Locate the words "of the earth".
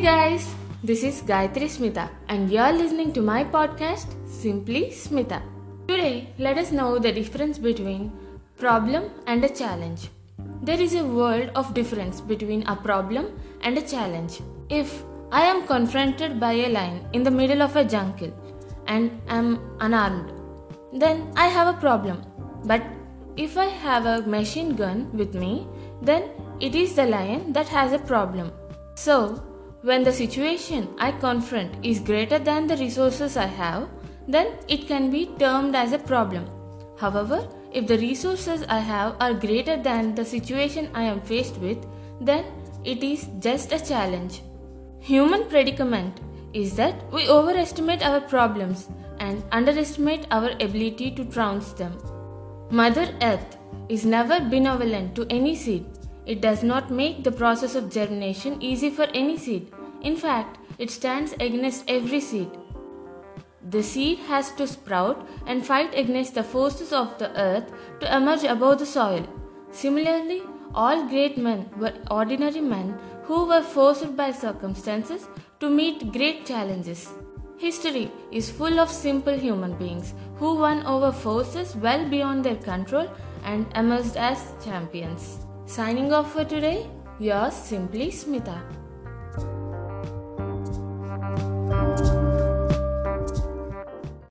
66.92-67.72